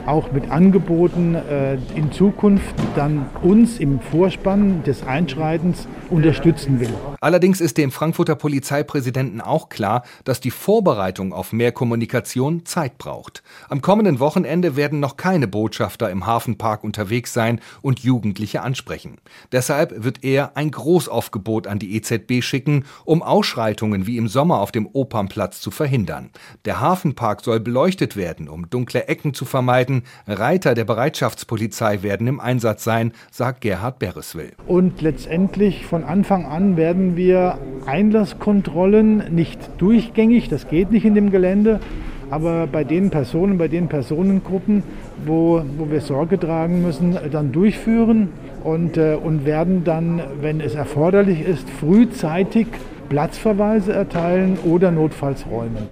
auch 0.07 0.33
mit 0.33 0.51
Angeboten 0.51 1.35
äh, 1.35 1.75
in 1.95 2.13
Zukunft 2.13 2.75
dann 2.95 3.27
uns 3.43 3.79
im 3.79 4.01
Vorspann 4.01 4.83
des 4.85 5.03
Einschreitens 5.03 5.89
unterstützen 6.11 6.81
will. 6.81 6.93
Allerdings 7.21 7.61
ist 7.61 7.77
dem 7.79 7.91
Frankfurter 7.91 8.37
Polizeipräsidenten 8.37 9.41
auch 9.41 9.69
klar, 9.69 10.05
dass 10.25 10.41
die 10.41 10.51
Vorbereitung 10.51 11.33
auf 11.33 11.53
mehr 11.53 11.73
Kommunikation 11.73 12.65
Zeit 12.65 12.99
braucht. 12.99 13.43
Am 13.69 13.83
kommenden 13.83 14.21
Wochenende 14.21 14.77
werden 14.77 15.01
noch 15.01 15.17
keine 15.17 15.49
Botschafter 15.49 16.11
im 16.11 16.27
Hafenpark 16.27 16.85
unterwegs 16.85 17.33
sein 17.33 17.61
und 17.83 18.01
Jugendliche 18.01 18.63
ansprechen. 18.63 19.19
Deshalb 19.51 20.05
wird 20.05 20.23
er 20.23 20.57
ein 20.57 20.71
Großaufgebot 20.71 21.67
an 21.67 21.79
die 21.79 21.97
EZB 21.97 22.43
schicken, 22.43 22.85
um 23.05 23.23
Ausschreitungen 23.23 24.07
wie 24.07 24.19
im 24.19 24.29
Sommer 24.29 24.61
auf 24.61 24.71
dem 24.71 24.87
Opernplatz 24.87 25.61
zu 25.61 25.71
verhindern. 25.71 26.31
Der 26.65 26.81
Hafenpark 26.81 27.43
soll 27.43 27.61
beleuchtet 27.61 28.17
werden, 28.17 28.49
um 28.49 28.71
dunkle 28.71 29.09
Ecken 29.09 29.35
zu 29.35 29.45
vermeiden 29.45 29.96
werden. 29.97 30.03
Reiter 30.27 30.75
der 30.75 30.85
Bereitschaftspolizei 30.85 32.03
werden 32.03 32.27
im 32.27 32.41
Einsatz 32.41 32.85
sein, 32.85 33.13
sagt 33.31 33.61
Gerhard 33.61 33.99
Bereswil. 33.99 34.53
Und 34.67 35.03
letztendlich 35.03 35.87
von 35.87 36.05
Anfang 36.05 36.47
an 36.47 36.77
werden 36.77 37.17
wir 37.17 37.59
Einlasskontrollen 37.87 39.35
nicht 39.35 39.59
durchgängig, 39.79 40.49
das 40.49 40.69
geht 40.69 40.91
nicht 40.91 41.05
in 41.05 41.15
dem 41.15 41.31
Gelände, 41.31 41.81
aber 42.29 42.67
bei 42.67 42.83
den 42.83 43.11
Personen, 43.11 43.57
bei 43.57 43.69
den 43.69 43.89
Personengruppen, 43.89 44.83
wo, 45.25 45.63
wo 45.79 45.91
wir 45.91 46.01
Sorge 46.01 46.41
tragen 46.41 46.83
müssen, 46.83 47.17
dann 47.31 47.53
durchführen 47.53 48.31
und, 48.65 48.97
äh, 48.97 49.15
und 49.15 49.45
werden 49.45 49.85
dann, 49.85 50.21
wenn 50.41 50.61
es 50.61 50.75
erforderlich 50.75 51.41
ist, 51.47 51.71
frühzeitig 51.71 52.67
Platzverweise 53.09 53.93
erteilen 53.93 54.59
oder 54.65 54.91
notfalls 54.91 55.47
räumen. 55.47 55.89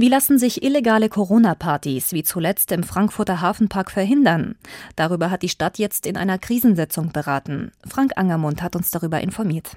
Wie 0.00 0.08
lassen 0.08 0.38
sich 0.38 0.62
illegale 0.62 1.10
Corona-Partys 1.10 2.14
wie 2.14 2.22
zuletzt 2.22 2.72
im 2.72 2.84
Frankfurter 2.84 3.42
Hafenpark 3.42 3.90
verhindern? 3.90 4.54
Darüber 4.96 5.30
hat 5.30 5.42
die 5.42 5.50
Stadt 5.50 5.76
jetzt 5.76 6.06
in 6.06 6.16
einer 6.16 6.38
Krisensitzung 6.38 7.12
beraten. 7.12 7.70
Frank 7.86 8.12
Angermund 8.16 8.62
hat 8.62 8.76
uns 8.76 8.90
darüber 8.90 9.20
informiert. 9.20 9.76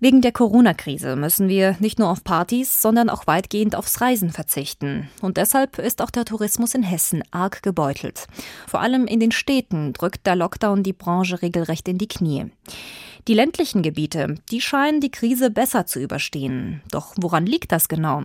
Wegen 0.00 0.20
der 0.20 0.30
Corona-Krise 0.30 1.16
müssen 1.16 1.48
wir 1.48 1.76
nicht 1.80 1.98
nur 1.98 2.08
auf 2.08 2.22
Partys, 2.22 2.80
sondern 2.80 3.10
auch 3.10 3.26
weitgehend 3.26 3.74
aufs 3.74 4.00
Reisen 4.00 4.30
verzichten. 4.30 5.08
Und 5.22 5.38
deshalb 5.38 5.78
ist 5.80 6.00
auch 6.00 6.10
der 6.10 6.24
Tourismus 6.24 6.74
in 6.74 6.84
Hessen 6.84 7.24
arg 7.32 7.64
gebeutelt. 7.64 8.28
Vor 8.68 8.80
allem 8.80 9.08
in 9.08 9.18
den 9.18 9.32
Städten 9.32 9.92
drückt 9.92 10.24
der 10.24 10.36
Lockdown 10.36 10.84
die 10.84 10.92
Branche 10.92 11.42
regelrecht 11.42 11.88
in 11.88 11.98
die 11.98 12.06
Knie. 12.06 12.46
Die 13.26 13.34
ländlichen 13.34 13.82
Gebiete, 13.82 14.36
die 14.52 14.60
scheinen 14.60 15.00
die 15.00 15.10
Krise 15.10 15.50
besser 15.50 15.84
zu 15.84 15.98
überstehen. 15.98 16.80
Doch 16.92 17.14
woran 17.20 17.44
liegt 17.44 17.72
das 17.72 17.88
genau? 17.88 18.22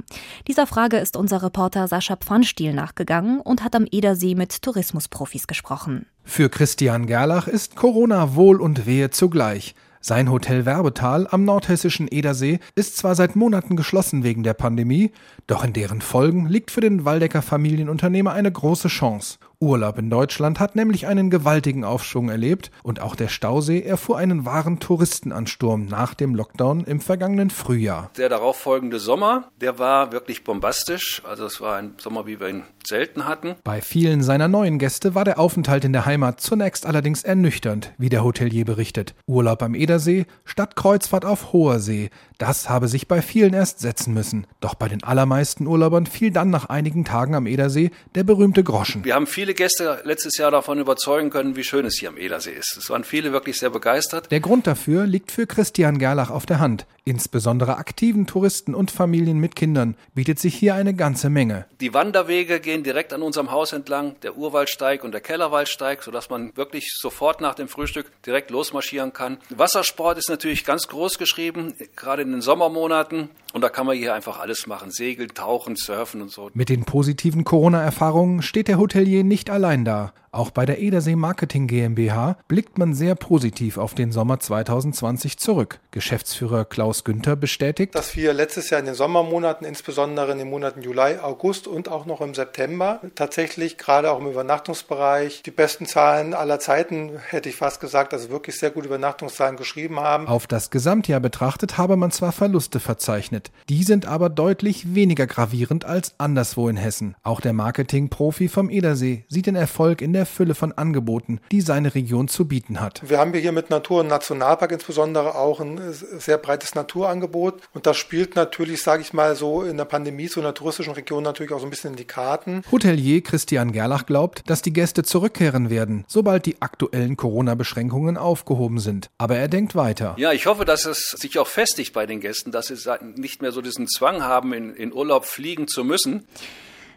Dieser 0.47 0.67
Frage 0.67 0.97
ist 0.97 1.17
unser 1.17 1.41
Reporter 1.41 1.87
Sascha 1.87 2.17
Pfannstiel 2.17 2.73
nachgegangen 2.73 3.41
und 3.41 3.63
hat 3.63 3.75
am 3.75 3.87
Edersee 3.89 4.35
mit 4.35 4.61
Tourismusprofis 4.61 5.47
gesprochen. 5.47 6.05
Für 6.23 6.49
Christian 6.49 7.07
Gerlach 7.07 7.47
ist 7.47 7.75
Corona 7.75 8.35
Wohl 8.35 8.61
und 8.61 8.85
Wehe 8.85 9.09
zugleich. 9.09 9.73
Sein 10.05 10.29
Hotel 10.29 10.65
Werbetal 10.65 11.29
am 11.31 11.45
nordhessischen 11.45 12.09
Edersee 12.09 12.59
ist 12.75 12.97
zwar 12.97 13.15
seit 13.15 13.37
Monaten 13.37 13.77
geschlossen 13.77 14.21
wegen 14.21 14.43
der 14.43 14.53
Pandemie, 14.53 15.13
doch 15.47 15.63
in 15.63 15.71
deren 15.71 16.01
Folgen 16.01 16.45
liegt 16.45 16.71
für 16.71 16.81
den 16.81 17.05
Waldecker 17.05 17.41
Familienunternehmer 17.41 18.33
eine 18.33 18.51
große 18.51 18.89
Chance. 18.89 19.37
Urlaub 19.63 19.97
in 19.97 20.09
Deutschland 20.09 20.59
hat 20.59 20.75
nämlich 20.75 21.07
einen 21.07 21.29
gewaltigen 21.29 21.85
Aufschwung 21.85 22.29
erlebt 22.29 22.69
und 22.83 22.99
auch 22.99 23.15
der 23.15 23.29
Stausee 23.29 23.81
erfuhr 23.81 24.17
einen 24.17 24.45
wahren 24.45 24.79
Touristenansturm 24.79 25.85
nach 25.85 26.13
dem 26.13 26.35
Lockdown 26.35 26.83
im 26.83 26.99
vergangenen 26.99 27.49
Frühjahr. 27.49 28.11
Der 28.17 28.27
darauffolgende 28.27 28.99
Sommer, 28.99 29.51
der 29.61 29.79
war 29.79 30.11
wirklich 30.11 30.43
bombastisch. 30.43 31.21
Also 31.25 31.45
es 31.45 31.61
war 31.61 31.77
ein 31.77 31.95
Sommer, 31.97 32.27
wie 32.27 32.41
wir 32.41 32.49
ihn 32.49 32.63
selten 32.85 33.25
hatten. 33.25 33.55
Bei 33.63 33.79
vielen 33.81 34.21
seiner 34.21 34.49
neuen 34.49 34.79
Gäste 34.79 35.15
war 35.15 35.23
der 35.23 35.39
Aufenthalt 35.39 35.85
in 35.85 35.93
der 35.93 36.05
Heimat 36.05 36.41
zunächst 36.41 36.85
allerdings 36.85 37.23
ernüchternd, 37.23 37.93
wie 37.97 38.09
der 38.09 38.23
Hotelier 38.23 38.65
berichtet. 38.65 39.15
Urlaub 39.25 39.63
am 39.63 39.75
Edersee 39.75 40.25
statt 40.43 40.75
Kreuzfahrt 40.75 41.23
auf 41.23 41.53
hoher 41.53 41.79
See. 41.79 42.09
Das 42.37 42.69
habe 42.69 42.89
sich 42.89 43.07
bei 43.07 43.21
vielen 43.21 43.53
erst 43.53 43.79
setzen 43.79 44.13
müssen. 44.13 44.45
Doch 44.59 44.75
bei 44.75 44.89
den 44.89 45.03
allermeisten 45.03 45.65
Urlaubern 45.65 46.05
fiel 46.05 46.31
dann 46.31 46.49
nach 46.49 46.65
einigen 46.65 47.05
Tagen 47.05 47.35
am 47.35 47.47
Edersee 47.47 47.91
der 48.15 48.25
berühmte 48.25 48.63
Groschen. 48.63 49.05
Wir 49.05 49.15
haben 49.15 49.27
viele 49.27 49.52
viele 49.53 49.67
Gäste 49.67 50.01
letztes 50.03 50.37
Jahr 50.37 50.49
davon 50.49 50.79
überzeugen 50.79 51.29
können, 51.29 51.55
wie 51.55 51.63
schön 51.63 51.85
es 51.85 51.97
hier 51.99 52.09
am 52.09 52.17
Edersee 52.17 52.53
ist. 52.53 52.75
Es 52.77 52.89
waren 52.89 53.03
viele 53.03 53.31
wirklich 53.33 53.59
sehr 53.59 53.69
begeistert. 53.69 54.31
Der 54.31 54.39
Grund 54.39 54.65
dafür 54.65 55.05
liegt 55.05 55.31
für 55.31 55.45
Christian 55.45 55.99
Gerlach 55.99 56.31
auf 56.31 56.45
der 56.45 56.59
Hand. 56.59 56.87
Insbesondere 57.05 57.77
aktiven 57.77 58.25
Touristen 58.27 58.73
und 58.73 58.89
Familien 58.89 59.37
mit 59.37 59.57
Kindern 59.57 59.95
bietet 60.15 60.39
sich 60.39 60.55
hier 60.55 60.73
eine 60.73 60.93
ganze 60.93 61.29
Menge. 61.29 61.65
Die 61.81 61.93
Wanderwege 61.93 62.61
gehen 62.61 62.81
direkt 62.81 63.11
an 63.11 63.21
unserem 63.21 63.51
Haus 63.51 63.73
entlang, 63.73 64.15
der 64.23 64.37
Urwaldsteig 64.37 65.03
und 65.03 65.11
der 65.11 65.19
Kellerwaldsteig, 65.19 66.01
sodass 66.01 66.29
man 66.29 66.55
wirklich 66.55 66.93
sofort 66.97 67.41
nach 67.41 67.55
dem 67.55 67.67
Frühstück 67.67 68.09
direkt 68.25 68.51
losmarschieren 68.51 69.11
kann. 69.11 69.37
Wassersport 69.49 70.17
ist 70.17 70.29
natürlich 70.29 70.63
ganz 70.63 70.87
groß 70.87 71.17
geschrieben, 71.17 71.73
gerade 71.97 72.21
in 72.21 72.31
den 72.31 72.41
Sommermonaten. 72.41 73.29
Und 73.53 73.61
da 73.61 73.69
kann 73.69 73.85
man 73.85 73.97
hier 73.97 74.15
einfach 74.15 74.39
alles 74.39 74.65
machen. 74.65 74.89
Segeln, 74.89 75.33
tauchen, 75.33 75.75
surfen 75.75 76.21
und 76.23 76.31
so. 76.31 76.49
Mit 76.53 76.69
den 76.69 76.85
positiven 76.85 77.43
Corona-Erfahrungen 77.43 78.41
steht 78.41 78.67
der 78.67 78.79
Hotelier 78.79 79.23
nicht 79.33 79.49
allein 79.49 79.83
da. 79.83 80.13
Auch 80.33 80.49
bei 80.49 80.65
der 80.65 80.79
Edersee 80.79 81.15
Marketing 81.15 81.67
GmbH 81.67 82.37
blickt 82.47 82.79
man 82.79 82.95
sehr 82.95 83.13
positiv 83.13 83.77
auf 83.77 83.93
den 83.93 84.11
Sommer 84.11 84.39
2020 84.39 85.37
zurück. 85.37 85.79
Geschäftsführer 85.91 86.65
Klaus 86.65 87.03
Günther 87.03 87.35
bestätigt, 87.35 87.93
dass 87.93 88.15
wir 88.15 88.33
letztes 88.33 88.71
Jahr 88.71 88.79
in 88.79 88.87
den 88.87 88.95
Sommermonaten, 88.95 89.63
insbesondere 89.63 90.31
in 90.31 90.39
den 90.39 90.49
Monaten 90.49 90.81
Juli, 90.81 91.19
August 91.21 91.67
und 91.67 91.87
auch 91.87 92.07
noch 92.07 92.19
im 92.19 92.33
September, 92.33 92.99
tatsächlich 93.13 93.77
gerade 93.77 94.09
auch 94.09 94.19
im 94.19 94.25
Übernachtungsbereich 94.25 95.43
die 95.43 95.51
besten 95.51 95.85
Zahlen 95.85 96.33
aller 96.33 96.59
Zeiten, 96.59 97.11
hätte 97.29 97.49
ich 97.49 97.55
fast 97.55 97.79
gesagt, 97.79 98.11
also 98.11 98.31
wirklich 98.31 98.57
sehr 98.57 98.71
gute 98.71 98.87
Übernachtungszahlen 98.87 99.55
geschrieben 99.55 99.99
haben. 99.99 100.27
Auf 100.27 100.47
das 100.47 100.71
Gesamtjahr 100.71 101.19
betrachtet 101.19 101.77
habe 101.77 101.95
man 101.95 102.09
zwar 102.09 102.31
Verluste 102.31 102.79
verzeichnet, 102.79 103.51
die 103.69 103.83
sind 103.83 104.07
aber 104.07 104.29
deutlich 104.29 104.95
weniger 104.95 105.27
gravierend 105.27 105.85
als 105.85 106.15
anderswo 106.17 106.69
in 106.69 106.77
Hessen. 106.77 107.13
Auch 107.21 107.39
der 107.39 107.53
Marketing-Profi 107.53 108.47
vom 108.47 108.71
Edersee 108.71 109.25
sieht 109.29 109.45
den 109.45 109.55
Erfolg 109.55 110.01
in 110.01 110.11
der 110.11 110.22
der 110.23 110.25
Fülle 110.25 110.55
von 110.55 110.71
Angeboten, 110.71 111.41
die 111.51 111.59
seine 111.59 111.95
Region 111.95 112.29
zu 112.29 112.47
bieten 112.47 112.79
hat. 112.79 113.01
Wir 113.05 113.19
haben 113.19 113.33
hier 113.33 113.51
mit 113.51 113.69
Natur- 113.69 113.99
und 113.99 114.07
Nationalpark 114.07 114.71
insbesondere 114.71 115.35
auch 115.35 115.59
ein 115.59 115.81
sehr 115.91 116.37
breites 116.37 116.75
Naturangebot. 116.75 117.61
Und 117.73 117.85
das 117.85 117.97
spielt 117.97 118.37
natürlich, 118.37 118.81
sage 118.81 119.01
ich 119.01 119.11
mal, 119.11 119.35
so 119.35 119.63
in 119.63 119.75
der 119.75 119.83
Pandemie, 119.83 120.27
so 120.27 120.39
in 120.39 120.45
der 120.45 120.53
touristischen 120.53 120.93
Region 120.93 121.23
natürlich 121.23 121.51
auch 121.51 121.59
so 121.59 121.67
ein 121.67 121.69
bisschen 121.69 121.91
in 121.91 121.97
die 121.97 122.05
Karten. 122.05 122.63
Hotelier 122.71 123.21
Christian 123.21 123.73
Gerlach 123.73 124.05
glaubt, 124.05 124.49
dass 124.49 124.61
die 124.61 124.71
Gäste 124.71 125.03
zurückkehren 125.03 125.69
werden, 125.69 126.05
sobald 126.07 126.45
die 126.45 126.61
aktuellen 126.61 127.17
Corona-Beschränkungen 127.17 128.15
aufgehoben 128.17 128.79
sind. 128.79 129.09
Aber 129.17 129.35
er 129.35 129.49
denkt 129.49 129.75
weiter. 129.75 130.15
Ja, 130.17 130.31
ich 130.31 130.45
hoffe, 130.45 130.63
dass 130.63 130.85
es 130.85 131.09
sich 131.09 131.37
auch 131.37 131.47
festigt 131.47 131.91
bei 131.91 132.05
den 132.05 132.21
Gästen, 132.21 132.53
dass 132.53 132.67
sie 132.67 132.77
nicht 133.17 133.41
mehr 133.41 133.51
so 133.51 133.61
diesen 133.61 133.89
Zwang 133.89 134.23
haben, 134.23 134.53
in, 134.53 134.73
in 134.73 134.93
Urlaub 134.93 135.25
fliegen 135.25 135.67
zu 135.67 135.83
müssen. 135.83 136.25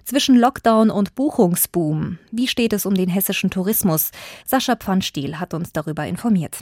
Zwischen 0.07 0.37
Lockdown 0.37 0.89
und 0.91 1.17
Buchungsboom. 1.17 2.21
Wie 2.31 2.47
steht 2.47 2.73
es 2.73 2.87
um 2.87 2.95
den 2.95 3.09
hessischen 3.09 3.51
Tourismus? 3.51 4.13
Sascha 4.45 4.77
Pfannstiel 4.77 5.41
hat 5.41 5.53
uns 5.53 5.73
darüber 5.73 6.07
informiert. 6.07 6.59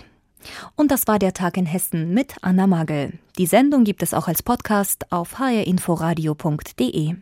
Und 0.77 0.91
das 0.91 1.07
war 1.07 1.19
der 1.19 1.35
Tag 1.35 1.59
in 1.59 1.67
Hessen 1.67 2.15
mit 2.15 2.37
Anna 2.41 2.67
Magel. 2.67 3.19
Die 3.37 3.45
Sendung 3.45 3.85
gibt 3.85 4.03
es 4.03 4.15
auch 4.15 4.29
als 4.29 4.43
Podcast 4.43 5.13
auf 5.13 5.39
hrinforadio.de. 5.39 7.17